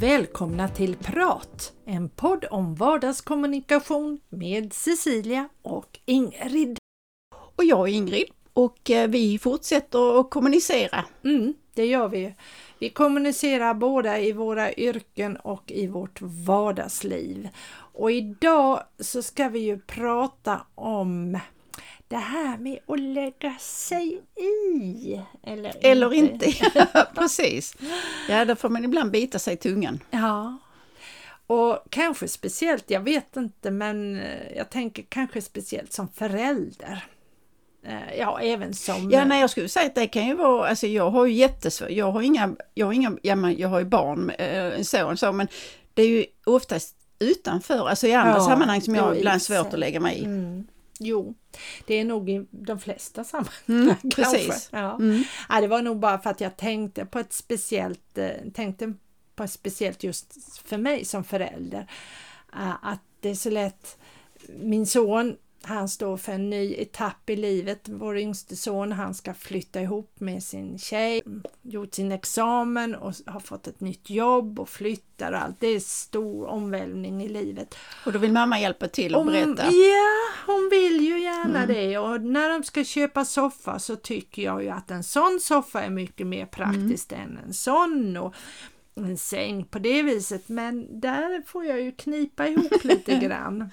[0.00, 1.72] Och välkomna till Prat!
[1.84, 6.78] En podd om vardagskommunikation med Cecilia och Ingrid.
[7.56, 11.04] Och jag är Ingrid och eh, vi fortsätter att kommunicera.
[11.24, 12.34] Mm, det gör vi.
[12.78, 17.48] Vi kommunicerar båda i våra yrken och i vårt vardagsliv.
[17.92, 21.38] Och idag så ska vi ju prata om
[22.10, 25.20] det här med att lägga sig i.
[25.42, 26.46] Eller, Eller inte.
[26.46, 27.06] inte.
[27.14, 27.74] Precis.
[28.28, 30.00] Ja, då får man ibland bita sig i tungan.
[30.10, 30.58] Ja.
[31.46, 34.22] Och kanske speciellt, jag vet inte, men
[34.56, 37.04] jag tänker kanske speciellt som förälder.
[37.86, 39.10] Eh, ja, även som...
[39.10, 41.90] Ja, nej, jag skulle säga att det kan ju vara, alltså jag har ju jättesvårt,
[41.90, 45.16] jag har inga, jag har inga, ja, men jag har ju barn, eh, en son
[45.16, 45.48] så, men
[45.94, 49.72] det är ju oftast utanför, alltså i andra ja, sammanhang som jag har ibland svårt
[49.72, 50.24] att lägga mig i.
[50.24, 50.66] Mm.
[51.02, 51.34] Jo,
[51.86, 53.54] det är nog i de flesta sammanhang.
[53.68, 54.68] Mm, precis.
[54.72, 54.94] Ja.
[54.94, 55.22] Mm.
[55.48, 55.60] ja.
[55.60, 58.94] det var nog bara för att jag tänkte på ett speciellt, eh, tänkte
[59.34, 61.90] på ett speciellt just för mig som förälder.
[62.82, 63.98] Att det är så lätt,
[64.48, 67.80] min son han står för en ny etapp i livet.
[67.84, 71.22] Vår yngste son, han ska flytta ihop med sin tjej,
[71.62, 75.60] gjort sin examen och har fått ett nytt jobb och flyttar och allt.
[75.60, 77.74] Det är stor omvälvning i livet.
[78.06, 79.64] Och då vill mamma hjälpa till och berätta?
[79.64, 81.68] Ja, hon vill ju gärna mm.
[81.68, 85.82] det och när de ska köpa soffa så tycker jag ju att en sån soffa
[85.82, 87.28] är mycket mer praktiskt mm.
[87.28, 88.16] än en sån.
[88.16, 88.34] Och
[88.94, 93.70] en säng på det viset men där får jag ju knipa ihop lite grann.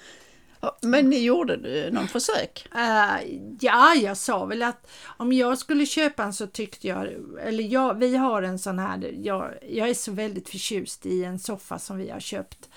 [0.80, 2.66] Men ni gjorde någon försök?
[2.74, 7.08] Uh, ja, jag sa väl att om jag skulle köpa en så tyckte jag,
[7.40, 11.38] eller jag, vi har en sån här, jag, jag är så väldigt förtjust i en
[11.38, 12.68] soffa som vi har köpt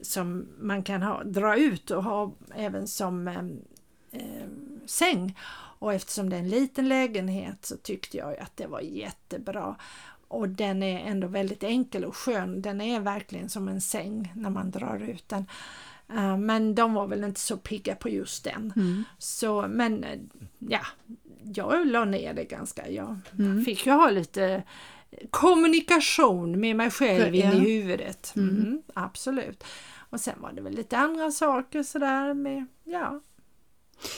[0.00, 3.44] som man kan ha, dra ut och ha även som eh,
[4.20, 4.48] eh,
[4.86, 5.38] säng.
[5.78, 9.76] Och eftersom det är en liten lägenhet så tyckte jag att det var jättebra.
[10.28, 12.62] Och den är ändå väldigt enkel och skön.
[12.62, 15.46] Den är verkligen som en säng när man drar ut den.
[16.12, 18.72] Uh, men de var väl inte så pigga på just den.
[18.76, 19.04] Mm.
[19.18, 20.18] Så, men eh,
[20.58, 20.80] ja,
[21.54, 22.90] jag la ner det ganska.
[22.90, 23.64] Jag mm.
[23.64, 24.62] fick ju ha lite
[25.30, 28.32] kommunikation med mig själv in i huvudet.
[28.36, 28.48] Mm.
[28.48, 28.82] mm.
[28.94, 29.64] absolut.
[30.10, 33.20] Och sen var det väl lite andra saker sådär med, ja,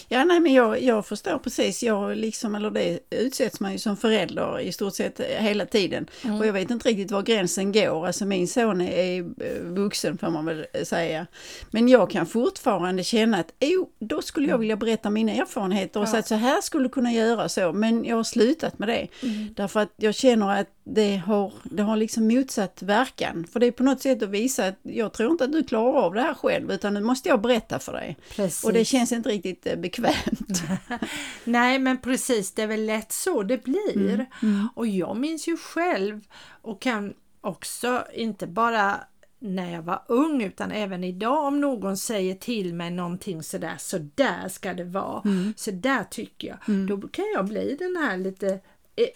[0.08, 1.82] Ja, nej men jag, jag förstår precis.
[1.82, 6.06] Jag liksom, eller det utsätts man ju som förälder i stort sett hela tiden.
[6.24, 6.40] Mm.
[6.40, 8.06] Och jag vet inte riktigt var gränsen går.
[8.06, 11.26] Alltså min son är eh, vuxen får man väl säga.
[11.70, 14.60] Men jag kan fortfarande känna att oh, då skulle jag mm.
[14.60, 16.10] vilja berätta mina erfarenheter och ja.
[16.10, 17.72] säga att så här skulle kunna göra så.
[17.72, 19.08] Men jag har slutat med det.
[19.22, 19.54] Mm.
[19.56, 23.46] Därför att jag känner att det har, det har liksom motsatt verkan.
[23.52, 26.00] För det är på något sätt att visa att jag tror inte att du klarar
[26.00, 28.16] av det här själv utan nu måste jag berätta för dig.
[28.36, 28.64] Precis.
[28.64, 30.62] Och det känns inte riktigt eh, bekvämt.
[31.44, 33.96] Nej men precis, det är väl lätt så det blir.
[33.96, 34.26] Mm.
[34.42, 34.68] Mm.
[34.74, 36.20] Och jag minns ju själv
[36.62, 39.00] och kan också inte bara
[39.38, 43.98] när jag var ung utan även idag om någon säger till mig någonting sådär, så
[44.14, 45.54] där ska det vara, mm.
[45.56, 46.58] så där tycker jag.
[46.68, 46.86] Mm.
[46.86, 48.60] Då kan jag bli den här lite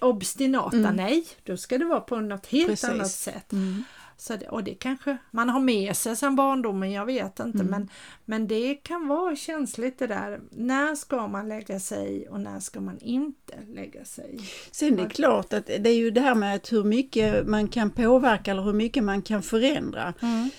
[0.01, 0.97] obstinata, mm.
[0.97, 2.89] nej, då ska det vara på något helt Precis.
[2.89, 3.53] annat sätt.
[3.53, 3.85] Mm.
[4.21, 7.67] Så det, och det kanske man har med sig sedan barndomen, jag vet inte, mm.
[7.67, 7.91] men,
[8.25, 10.41] men det kan vara känsligt det där.
[10.51, 14.41] När ska man lägga sig och när ska man inte lägga sig?
[14.71, 17.69] Sen är det klart att det är ju det här med att hur mycket man
[17.69, 20.15] kan påverka eller hur mycket man kan förändra.
[20.23, 20.51] Mm.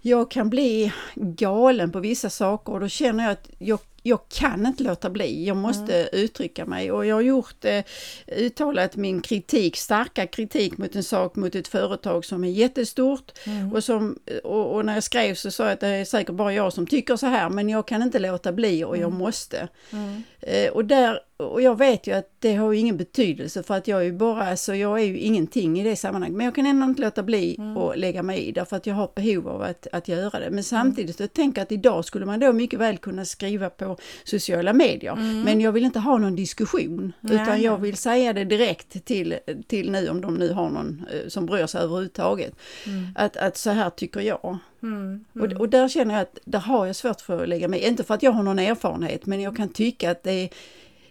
[0.00, 4.66] Jag kan bli galen på vissa saker och då känner jag att jag jag kan
[4.66, 6.08] inte låta bli, jag måste mm.
[6.12, 7.84] uttrycka mig och jag har gjort, eh,
[8.26, 13.72] uttalat min kritik, starka kritik mot en sak, mot ett företag som är jättestort mm.
[13.72, 16.52] och, som, och, och, när jag skrev så sa jag att det är säkert bara
[16.52, 19.18] jag som tycker så här men jag kan inte låta bli och jag mm.
[19.18, 19.68] måste.
[19.92, 20.22] Mm.
[20.40, 24.00] Eh, och där och jag vet ju att det har ingen betydelse för att jag
[24.00, 26.36] är ju bara, alltså jag är ju ingenting i det sammanhanget.
[26.36, 27.76] Men jag kan ändå inte låta bli mm.
[27.76, 30.50] att lägga mig i därför att jag har behov av att, att göra det.
[30.50, 33.96] Men samtidigt så tänker jag att idag skulle man då mycket väl kunna skriva på
[34.24, 35.12] sociala medier.
[35.12, 35.42] Mm.
[35.42, 37.34] Men jag vill inte ha någon diskussion Nej.
[37.34, 41.28] utan jag vill säga det direkt till, till nu om de nu har någon eh,
[41.28, 42.54] som bryr sig överhuvudtaget.
[42.86, 43.08] Mm.
[43.14, 44.58] Att, att så här tycker jag.
[44.82, 45.52] Mm, mm.
[45.52, 48.04] Och, och där känner jag att där har jag svårt för att lägga mig Inte
[48.04, 50.48] för att jag har någon erfarenhet men jag kan tycka att det är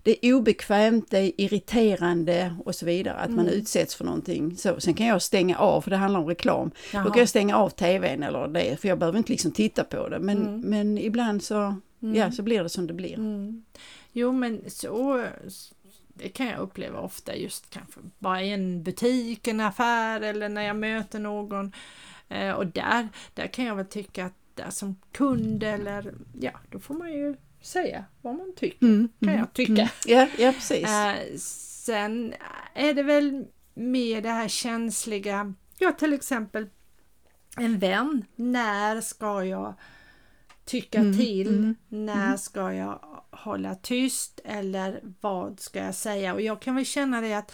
[0.04, 3.36] det är obekvämt, det är irriterande och så vidare, att mm.
[3.36, 4.58] man utsätts för någonting.
[4.58, 6.72] Så, sen kan jag stänga av, för det handlar om reklam.
[6.94, 7.04] Jaha.
[7.04, 10.10] Då kan jag stänga av tvn eller det, för jag behöver inte liksom titta på
[10.10, 10.20] det.
[10.20, 10.62] Men, mm.
[10.62, 12.16] men ibland så, mm.
[12.16, 13.14] ja, så blir det som det blir.
[13.14, 13.64] Mm.
[14.12, 15.26] Jo men så,
[16.08, 20.62] det kan jag uppleva ofta just kanske bara i en butik, en affär eller när
[20.62, 21.72] jag möter någon.
[22.30, 26.80] Eh, och där, där kan jag väl tycka att där som kund eller ja, då
[26.80, 29.72] får man ju säga vad man tycker, mm, kan jag mm, tycka.
[29.72, 29.88] Mm.
[30.06, 30.90] Ja, ja, precis.
[30.90, 32.34] Äh, sen
[32.74, 36.70] är det väl mer det här känsliga ja, till exempel
[37.58, 38.26] en vän.
[38.36, 39.74] När ska jag
[40.66, 41.48] tycka Mm, till?
[41.48, 42.38] mm, när mm.
[42.38, 44.40] ska jag hålla tyst?
[44.46, 46.34] Eller vad ska jag säga?
[46.34, 47.54] Och jag kan väl känna det att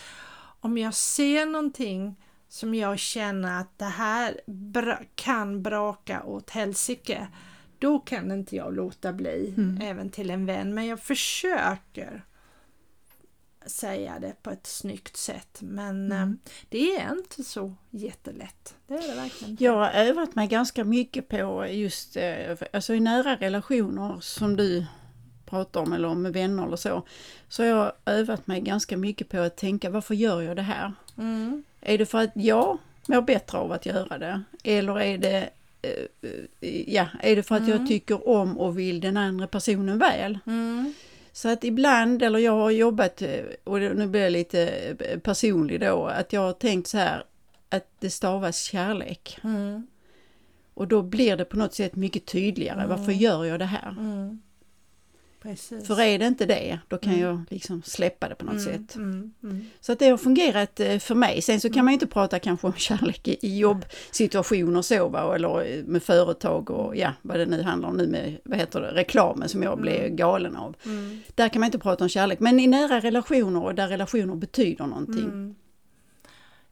[0.60, 2.16] om jag ser någonting
[2.50, 7.28] som jag känner att det här bra, kan braka åt helsike,
[7.80, 9.82] då kan inte jag låta bli, Mm.
[9.82, 10.74] även till en vän.
[10.74, 12.24] Men jag försöker
[13.66, 15.58] säga det på ett snyggt sätt.
[15.62, 16.30] Men Mm.
[16.46, 18.76] eh, det är inte så jättelätt.
[18.88, 19.64] Det är det verkligen inte.
[19.64, 24.86] Jag har övat mig ganska mycket på just eh, alltså i nära relationer som du
[25.46, 27.04] pratar om eller med vänner eller så.
[27.50, 30.94] Så har jag övat mig ganska mycket på att tänka varför gör jag det här?
[31.18, 31.64] Mm.
[31.82, 32.78] Är det för att jag
[33.08, 34.44] mår bättre av att göra det?
[34.64, 35.50] Eller är det,
[36.88, 37.78] ja, är det för att Mm.
[37.78, 40.40] jag tycker om och vill den andra personen väl?
[40.48, 40.94] Mm.
[41.32, 44.68] Så att ibland, eller jag har jobbat, eh, och nu blir jag lite
[45.00, 47.24] eh, personlig då, att jag har tänkt så här
[47.70, 49.38] att det stavas kärlek.
[49.44, 49.88] Mm.
[50.74, 52.88] Och då blir det på något sätt mycket tydligare.
[52.88, 53.96] Varför gör jag det här?
[55.48, 55.56] Mm.
[55.56, 55.88] Precis.
[55.88, 57.26] För är det inte det, då kan Mm.
[57.26, 58.64] jag liksom släppa det på något mm.
[58.66, 58.96] sätt.
[58.96, 59.34] Mm.
[59.44, 59.66] Mm.
[59.80, 61.42] Så att det har fungerat eh, för mig.
[61.42, 65.78] Sen så kan man ju inte prata kanske om kärlek i jobbsituationer så va, eller
[65.78, 68.92] eh, med företag och ja, vad det nu handlar om nu med, vad heter det,
[68.92, 70.76] reklamen som jag blev galen av.
[70.86, 71.20] Mm.
[71.36, 74.86] Där kan man inte prata om kärlek, men i nära relationer och där relationer betyder
[74.86, 75.24] någonting.
[75.24, 75.56] Mm.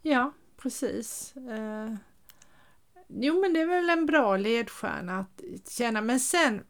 [0.01, 1.33] Ja, precis.
[1.35, 1.95] Eh,
[3.07, 6.01] jo, men det är väl en bra ledstjärna att känna.
[6.01, 6.61] Men sen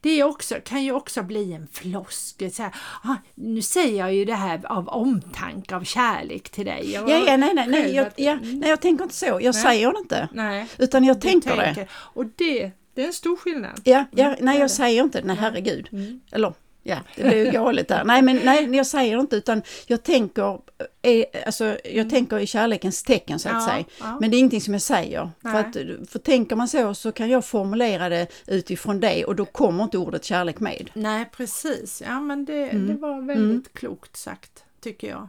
[0.00, 2.52] det är också, kan ju också bli en floskel.
[2.52, 6.92] Så här, ah, nu säger jag ju det här av omtanke, av kärlek till dig.
[6.92, 8.58] Jag- Ja, ja, nej, nej, nej, jag, ja, mm.
[8.58, 9.26] nej, jag tänker inte så.
[9.26, 9.52] Jag Nej.
[9.52, 10.28] säger det inte.
[10.32, 11.64] Nej, Utan jag du tänker det.
[11.64, 11.88] tänker.
[11.94, 13.80] Och det, det är en stor skillnad.
[13.84, 15.36] Ja, ja, Mm, nej jag säger inte det, Nej.
[15.40, 15.88] herregud.
[15.92, 16.20] Mm.
[16.32, 16.54] Eller
[16.88, 18.04] ja, det blir ju galet där.
[18.04, 20.58] Nej men nej, jag säger inte utan jag tänker,
[21.02, 23.64] eh, alltså, jag tänker i kärlekens tecken så att Mm.
[23.64, 23.84] Ja, säga.
[24.00, 24.18] ja.
[24.20, 25.30] Men det är ingenting som jag säger.
[25.42, 25.76] För, att,
[26.10, 29.98] för tänker man så så kan jag formulera det utifrån det och då kommer inte
[29.98, 30.90] ordet kärlek med.
[30.94, 32.02] Nej, precis.
[32.06, 32.86] Ja, men det, Mm.
[32.86, 35.28] det var väldigt klokt sagt, tycker jag.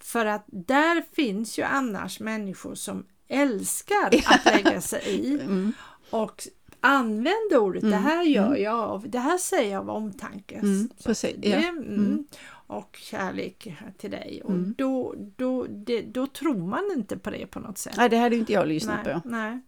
[0.00, 5.72] För att där finns ju annars människor som älskar att lägga sig i Mm.
[6.10, 6.42] och
[6.84, 8.62] använder ordet det här gör mm.
[8.62, 10.54] jag av, det här säger jag av omtanke.
[10.54, 11.56] Mm, precis, det, ja.
[11.68, 12.24] mm, Mm.
[12.66, 14.42] Och kärlek till dig.
[14.44, 14.74] Och Mm.
[14.78, 17.94] då, då, det, då tror man inte på det på något sätt.
[17.96, 19.28] Nej det hade inte jag lyssnat nej, på.
[19.28, 19.60] nej.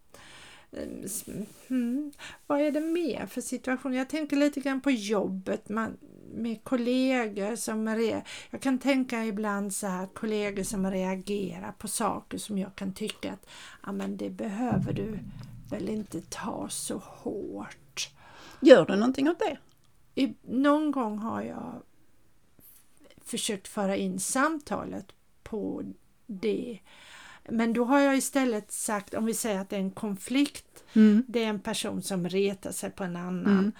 [0.73, 2.13] Ehm, Mm.
[2.47, 3.95] Vad är det mer för situation?
[3.95, 5.97] Jag tänker lite grann på jobbet man,
[6.35, 12.39] med kollegor som re- Jag kan tänka ibland så här kollegor som reagerar på saker
[12.39, 13.47] som jag kan tycka att
[13.87, 15.19] ja, men det behöver du
[15.71, 18.11] väl inte ta så hårt.
[18.61, 19.59] Gör du någonting åt det?
[20.15, 21.83] I, någon gång har jag
[23.25, 25.83] försökt föra in samtalet på
[26.27, 26.79] det.
[27.49, 31.25] Men då har jag istället sagt, om vi säger att det är en konflikt, Mm.
[31.29, 33.47] det är en person som retar sig på en annan.
[33.47, 33.73] Mm.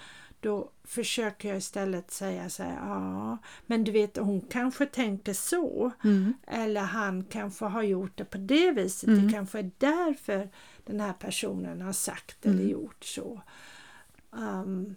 [0.47, 5.91] Då försöker jag istället säga så här, ja, men du vet hon kanske tänker så.
[6.03, 6.33] Mm.
[6.47, 9.07] Eller han kanske har gjort det på det viset.
[9.09, 9.27] Mm.
[9.27, 10.49] Det kanske är därför
[10.85, 12.69] den här personen har sagt eller Mm.
[12.69, 13.41] gjort så.
[14.31, 14.95] Um,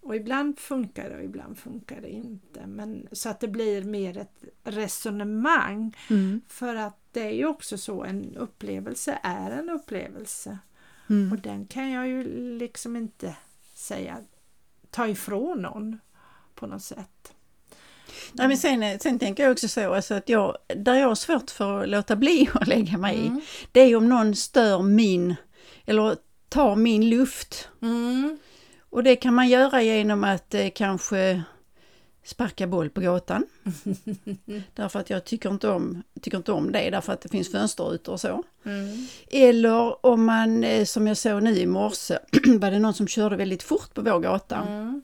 [0.00, 2.66] och ibland funkar det och ibland funkar det inte.
[2.66, 5.96] Men, så att det blir mer ett resonemang.
[6.10, 6.40] Mm.
[6.48, 10.58] För att det är ju också så, en upplevelse är en upplevelse.
[11.10, 11.32] Mm.
[11.32, 12.24] Och den kan jag ju
[12.58, 13.36] liksom inte
[13.74, 14.20] säga
[14.92, 15.98] ta ifrån någon
[16.54, 17.32] på något sätt.
[18.32, 21.50] Nej, men sen, sen tänker jag också så alltså att jag, där jag har svårt
[21.50, 23.40] för att låta bli att lägga mig i, Mm.
[23.72, 25.34] det är om någon stör min,
[25.84, 26.16] eller
[26.48, 27.68] tar min luft.
[27.82, 28.38] Mm.
[28.90, 31.42] Och det kan man göra genom att eh, kanske
[32.24, 33.46] sparka boll på gatan.
[34.74, 38.12] därför att jag tycker inte, om, tycker inte om det, därför att det finns fönsterrutor
[38.12, 38.42] och så.
[38.64, 39.06] Mm.
[39.30, 42.18] Eller om man, eh, som jag såg nu i morse,
[42.58, 44.56] var det någon som körde väldigt fort på vår gata.
[44.56, 45.02] Mm.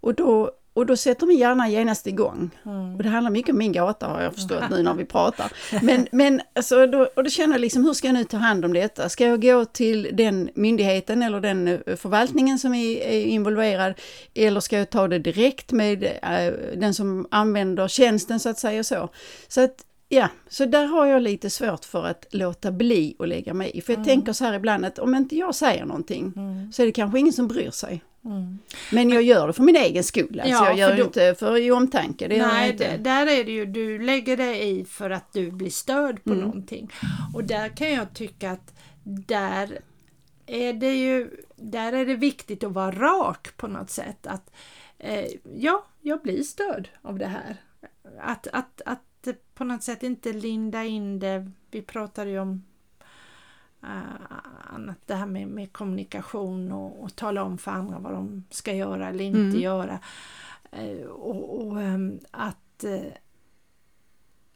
[0.00, 2.50] Och, då, och då sätter min hjärna genast igång.
[2.66, 2.96] Mm.
[2.96, 5.52] Och det handlar mycket om min gata har jag förstått nu när vi pratar.
[5.82, 8.64] Men, men alltså, då, och då känner jag liksom, hur ska jag nu ta hand
[8.64, 9.08] om detta?
[9.08, 13.94] Ska jag gå till den myndigheten eller den eh, förvaltningen som är, är involverad?
[14.34, 18.84] Eller ska jag ta det direkt med eh, den som använder tjänsten så att säga
[18.84, 19.08] så?
[19.48, 23.54] Så att Ja, så där har jag lite svårt för att låta bli att lägga
[23.54, 23.80] mig i.
[23.80, 26.72] För jag tänker så här ibland att om inte jag säger någonting Mm.
[26.72, 28.02] så är det kanske ingen som bryr sig.
[28.24, 28.58] Mm.
[28.92, 30.40] Men jag gör det för min egen skull.
[30.40, 32.28] Alltså Ja, jag gör det inte för i omtanke.
[32.28, 32.90] Det Nej, inte.
[32.90, 36.30] det, där är det ju, du lägger dig i för att du blir störd på
[36.30, 36.44] Mm.
[36.44, 36.90] någonting.
[37.34, 38.74] Och där kan jag tycka att
[39.04, 39.78] där
[40.46, 44.26] är det ju där är det viktigt att vara rak på något sätt.
[44.26, 44.50] Att
[44.98, 45.26] eh,
[45.56, 47.56] ja, jag blir störd av det här.
[48.20, 52.64] Att, att, att på något sätt inte linda in det vi pratade ju om
[54.70, 58.74] annat, det här med, med kommunikation och, och, tala om för andra vad de ska
[58.74, 59.60] göra eller inte mm.
[59.60, 59.98] göra.
[60.78, 63.12] Uh, och, och um, att, uh,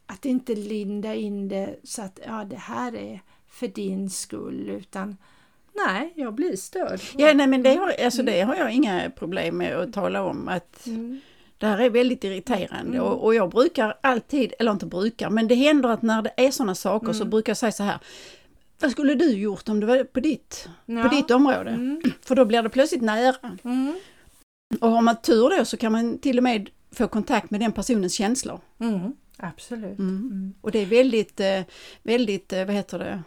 [0.05, 5.17] att inte linda in det så att ja, det här är för din skull utan
[5.85, 7.01] Nej, jag blir störd.
[7.17, 10.47] Ja, nej, men det har, alltså, det har jag inga problem med att tala om.
[10.47, 11.19] att mm.
[11.57, 13.01] Det här är väldigt irriterande mm.
[13.01, 16.51] och, och, jag brukar alltid, eller inte brukar, men det händer att när det är
[16.51, 17.19] sådana saker mm.
[17.19, 17.99] så brukar jag säga så här.
[18.79, 21.03] Vad skulle du gjort om det var på ditt, ja.
[21.03, 21.69] på ditt område?
[21.69, 22.01] Mm.
[22.21, 23.57] För då blir det plötsligt nära.
[23.63, 23.95] Mm.
[24.81, 27.71] Och har man tur då så kan man till och med få kontakt med den
[27.71, 28.59] personens känslor.
[28.79, 29.13] Mm.
[29.37, 29.97] Absolut.
[30.61, 31.61] Och det är väldigt, eh,
[32.03, 33.23] väldigt, eh, vad heter det,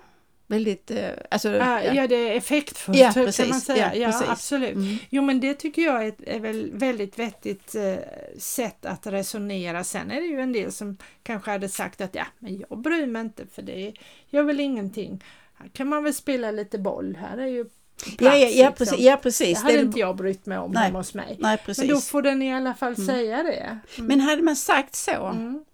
[0.46, 0.90] väldigt...
[0.90, 1.82] Eh, alltså, ja.
[1.82, 3.94] ja, det är effektfullt ja, precis, kan man säga.
[3.94, 4.74] Ja, ja absolut.
[4.74, 4.98] Mm.
[5.10, 7.94] Jo men det tycker jag är, är väl väldigt vettigt eh,
[8.38, 9.84] sätt att resonera.
[9.84, 13.06] Sen är det ju en del som kanske hade sagt att ja, men jag bryr
[13.06, 13.92] mig inte för det
[14.30, 15.24] gör väl ingenting.
[15.60, 17.64] Här kan man väl spela lite boll, här är ju
[18.04, 19.06] Plats, ja, ja, ja, precis, liksom.
[19.06, 19.58] ja, precis.
[19.58, 19.82] Det hade det...
[19.82, 21.36] inte jag brytt mig om nej, hemma hos mig.
[21.38, 21.84] Nej, precis.
[21.84, 23.06] Men då får den i alla fall mm.
[23.06, 23.78] säga det.
[23.96, 24.08] Mm.
[24.08, 25.64] Men hade man sagt så, mm.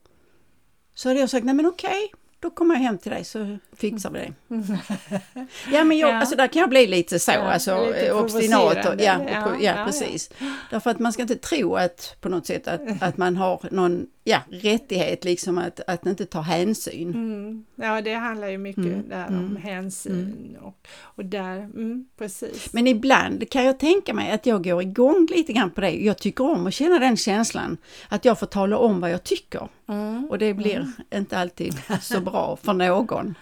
[0.94, 4.10] så hade jag sagt, nej men okej, då kommer jag hem till dig så fixar
[4.10, 4.32] vi det.
[5.72, 6.14] ja men jag, ja.
[6.14, 8.86] alltså där kan jag bli lite så, ja, alltså lite obstinat.
[8.86, 10.30] Och, ja, ja, ja, precis.
[10.70, 14.06] Därför att man ska inte tro att på något sätt att, att man har någon
[14.28, 17.14] ja, rättighet liksom att, att inte ta hänsyn.
[17.14, 17.64] Mm.
[17.74, 19.08] Ja det handlar ju mycket mm.
[19.08, 19.56] där om mm.
[19.56, 20.62] hänsyn mm.
[20.62, 22.72] och, och där, mm, precis.
[22.72, 25.90] Men ibland kan jag tänka mig att jag går igång lite grann på det.
[25.90, 27.76] Jag tycker om att känna den känslan
[28.08, 29.68] att jag får tala om vad jag tycker.
[29.88, 30.24] Mm.
[30.30, 33.34] Och det blir inte alltid så bra för någon.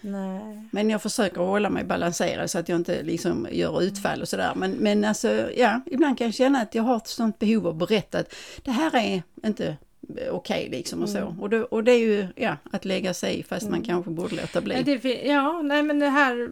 [0.00, 0.68] Nej.
[0.70, 4.52] Men jag försöker hålla mig balanserad så att jag inte liksom gör utfall och sådär.
[4.56, 7.72] Men, men alltså, ja, ibland kan jag känna att jag har ett sånt behov av
[7.72, 9.76] att berätta att det här är inte
[10.08, 11.18] okej okay, liksom och så.
[11.18, 11.40] Mm.
[11.40, 13.72] Och, det, och det är ju ja, att lägga sig i fast mm.
[13.72, 14.74] man kanske borde låta bli.
[14.74, 16.50] Ja, det, ja, nej men det här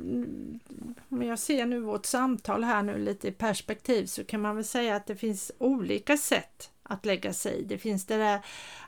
[1.08, 4.64] om jag ser nu vårt samtal här nu lite i perspektiv så kan man väl
[4.64, 7.64] säga att det finns olika sätt att lägga sig i.
[7.64, 8.40] Det finns det där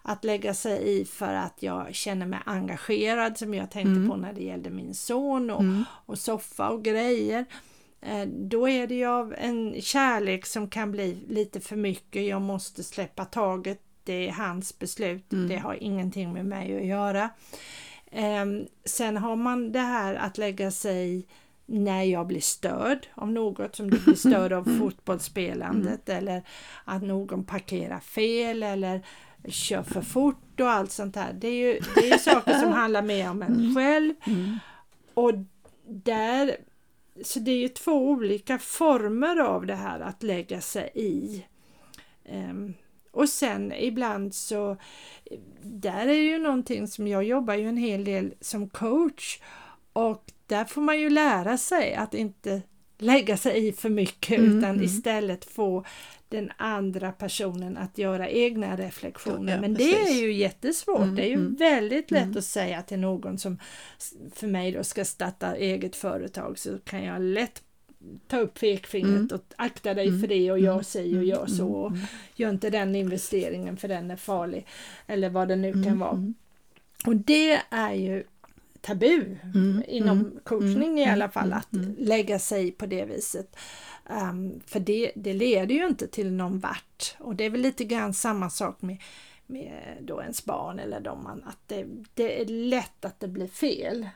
[0.02, 4.08] att lägga sig i för att jag känner mig engagerad som jag tänkte mm.
[4.08, 5.84] på när det gällde min son och, mm.
[6.06, 7.44] och soffa och grejer.
[8.00, 12.26] Eh, då är det ju av en kärlek som kan bli lite för mycket.
[12.26, 13.80] Jag måste släppa taget.
[14.04, 15.32] Det är hans beslut.
[15.32, 15.48] Mm.
[15.48, 17.30] Det har ingenting med mig att göra.
[18.10, 21.26] Ehm, sen har man det här att lägga sig
[21.66, 26.18] när jag blir störd av något, som du blir störd av fotbollsspelandet mm.
[26.18, 26.42] eller
[26.84, 29.06] att någon parkerar fel eller
[29.48, 31.32] kör för fort och allt sånt där.
[31.32, 33.74] Det är ju, det är saker som handlar mer om en mm.
[33.74, 34.14] själv.
[34.26, 34.58] Mm.
[35.14, 35.32] Och
[35.86, 36.56] där,
[37.24, 41.44] så det är ju två olika former av det här att lägga sig i.
[42.28, 42.74] Um,
[43.12, 44.76] och sen ibland så,
[45.62, 49.40] där är ju någonting som jag jobbar ju en hel del som coach
[49.92, 52.62] och där får man ju lära sig att inte
[52.98, 54.84] lägga sig i för mycket mm, utan mm.
[54.84, 55.84] istället få
[56.28, 59.54] den andra personen att göra egna reflektioner.
[59.54, 59.94] Ja, Men precis.
[59.94, 61.00] det är ju jättesvårt.
[61.00, 61.54] Mm, det är ju mm.
[61.54, 62.38] väldigt lätt mm.
[62.38, 63.58] att säga till någon som
[64.34, 67.62] för mig då ska starta eget företag så kan jag lätt
[68.26, 69.28] ta upp pekfingret mm.
[69.34, 71.68] och akta dig för det och gör si och gör så.
[71.68, 71.92] Och
[72.34, 74.66] gör inte den investeringen för den är farlig.
[75.06, 76.32] Eller vad det nu kan vara.
[77.06, 78.24] Och det är ju
[78.80, 81.94] tabu mm, inom mm, coachning mm, i alla fall mm, att mm.
[81.98, 83.56] lägga sig på det viset.
[84.10, 87.84] Um, för det, det leder ju inte till någon vart och det är väl lite
[87.84, 89.02] grann samma sak med,
[89.46, 93.48] med då ens barn eller de man, att det, det är lätt att det blir
[93.48, 94.08] fel.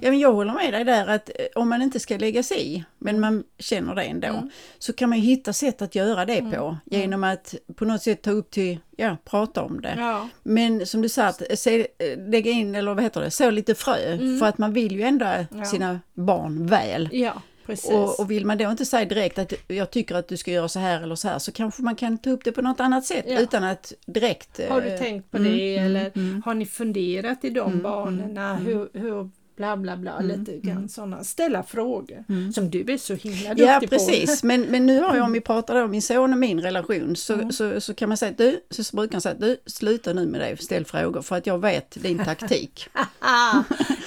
[0.00, 2.74] Ja, men jag håller med dig där att eh, om man inte ska lägga sig
[2.74, 4.50] i, men man känner det ändå, mm.
[4.78, 6.52] så kan man hitta sätt att göra det mm.
[6.52, 6.76] på mm.
[6.84, 9.94] genom att på något sätt ta upp till, ja, prata om det.
[9.98, 10.28] Ja.
[10.42, 13.74] Men som du sa, att se, eh, lägga in, eller vad heter det, så lite
[13.74, 14.38] frö, mm.
[14.38, 15.64] för att man vill ju ändå ja.
[15.64, 17.08] sina barn väl.
[17.12, 17.42] Ja.
[17.84, 20.68] Och, och, vill man då inte säga direkt att jag tycker att du ska göra
[20.68, 23.04] så här eller så här så kanske man kan ta upp det på något annat
[23.04, 23.40] sätt ja.
[23.40, 24.60] utan att direkt...
[24.68, 27.70] Har du eh, tänkt på mm, det mm, eller mm, har ni funderat i de
[27.72, 28.50] mm, banorna?
[28.50, 29.30] Mm, hur, hur
[29.60, 30.88] bla bla bla, mm, lite grann mm.
[30.88, 32.52] sådana, ställa frågor mm.
[32.52, 34.40] som du är så himla duktig ja, precis.
[34.40, 34.46] på.
[34.46, 37.34] Men, men nu har jag, om vi pratar om min son och min relation, så,
[37.34, 37.52] mm.
[37.52, 40.26] så, så kan man säga att du, så brukar han säga att du, sluta nu
[40.26, 42.88] med det, ställ frågor för att jag vet din taktik.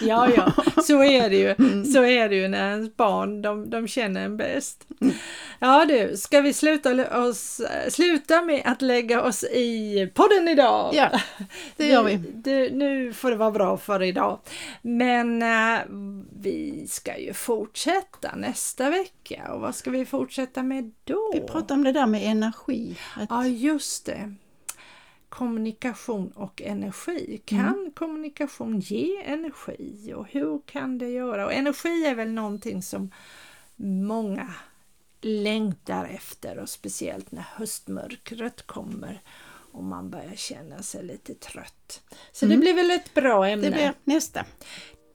[0.01, 1.55] ja, ja, så är det ju.
[1.63, 1.85] Mm.
[1.85, 4.87] Så är det ju när ens barn, de, de känner en bäst.
[5.01, 5.13] Mm.
[5.59, 10.93] Ja du, ska vi sluta, oss, sluta med att lägga oss i podden idag?
[10.95, 11.19] Ja,
[11.77, 12.15] det gör vi.
[12.33, 14.39] Du, nu får det vara bra för idag.
[14.81, 15.79] Men äh,
[16.41, 21.31] vi ska ju fortsätta nästa vecka och vad ska vi fortsätta med då?
[21.33, 22.97] Vi pratar om det där med energi.
[23.15, 23.29] Att...
[23.29, 24.35] Ja, just det.
[25.29, 27.41] kommunikation och energi.
[27.45, 27.91] Kan Mm.
[27.95, 31.45] kommunikation ge energi och hur kan det göra?
[31.45, 33.11] Och energi är väl någonting som
[33.75, 34.53] många
[35.21, 39.21] längtar efter och speciellt när höstmörkret kommer
[39.71, 42.01] och man börjar känna sig lite trött.
[42.31, 42.59] Så det Mm.
[42.61, 43.69] blir väl ett bra ämne.
[43.69, 44.45] Det blir nästa.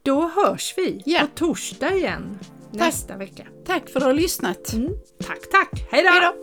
[0.09, 1.27] Då hörs vi yeah.
[1.27, 2.39] på torsdag igen
[2.73, 2.81] tack.
[2.81, 3.47] nästa vecka.
[3.67, 4.73] Tack för att du har lyssnat.
[4.73, 4.93] Mm.
[5.27, 5.87] Tack, tack.
[5.91, 6.35] Hej då!